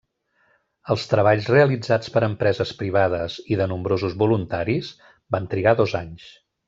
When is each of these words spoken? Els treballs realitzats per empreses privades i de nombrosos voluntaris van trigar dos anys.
Els 0.93 1.03
treballs 1.09 1.49
realitzats 1.51 2.09
per 2.15 2.23
empreses 2.27 2.71
privades 2.79 3.35
i 3.57 3.59
de 3.61 3.69
nombrosos 3.75 4.17
voluntaris 4.23 4.91
van 5.37 5.51
trigar 5.53 5.77
dos 5.85 5.95
anys. 6.03 6.27